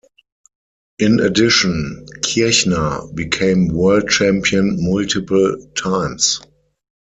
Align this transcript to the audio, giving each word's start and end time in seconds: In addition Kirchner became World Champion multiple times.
In 0.97 1.19
addition 1.19 2.07
Kirchner 2.25 3.01
became 3.13 3.67
World 3.67 4.09
Champion 4.09 4.77
multiple 4.79 5.67
times. 5.77 6.41